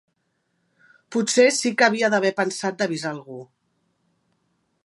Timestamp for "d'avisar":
2.81-3.15